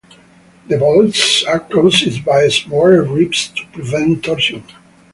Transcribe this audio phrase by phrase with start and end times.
[0.67, 4.63] The vaults are crossed by smaller ribs to prevent torsion.